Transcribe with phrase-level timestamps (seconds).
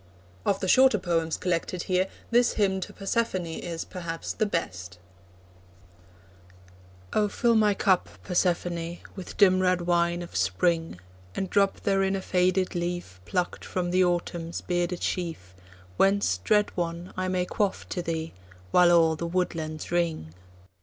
[0.47, 4.97] Of the shorter poems collected here, this Hymn to Persephone is, perhaps, the best:
[7.13, 10.99] Oh, fill my cup, Persephone, With dim red wine of Spring,
[11.35, 15.53] And drop therein a faded leaf Plucked from the Autumn's bearded sheaf,
[15.97, 18.33] Whence, dread one, I may quaff to thee,
[18.71, 20.33] While all the woodlands ring.